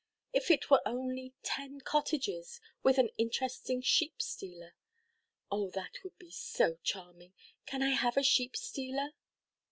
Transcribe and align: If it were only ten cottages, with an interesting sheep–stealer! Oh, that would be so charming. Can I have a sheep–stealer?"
If 0.33 0.49
it 0.49 0.71
were 0.71 0.81
only 0.83 1.35
ten 1.43 1.79
cottages, 1.81 2.59
with 2.81 2.97
an 2.97 3.09
interesting 3.19 3.83
sheep–stealer! 3.83 4.73
Oh, 5.51 5.69
that 5.75 5.99
would 6.03 6.17
be 6.17 6.31
so 6.31 6.79
charming. 6.81 7.33
Can 7.67 7.83
I 7.83 7.91
have 7.91 8.17
a 8.17 8.23
sheep–stealer?" 8.23 9.09